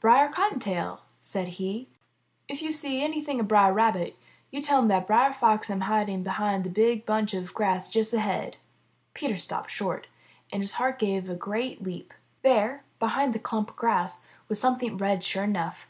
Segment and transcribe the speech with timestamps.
[0.00, 1.90] '*Brer Cottontail/' said he,
[2.48, 4.16] *'if yo' see anything of Brer Rabbit,
[4.50, 8.14] yo' tell him that Brer Fox am hiding behind the big bunch of grass just
[8.14, 8.56] ahead."
[9.12, 10.06] Peter stopped short,
[10.50, 12.14] and his heart gave a great leap.
[12.40, 15.86] There, behind the clump of grass, was some thing red, sure enough.